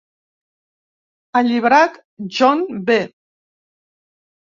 [1.43, 2.01] Alliberat,
[2.41, 3.01] John B.